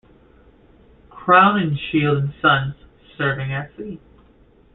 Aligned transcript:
Crowninshield 1.11 2.17
and 2.23 2.33
Sons, 2.41 2.73
serving 3.15 3.53
at 3.53 3.69
sea. 3.77 3.99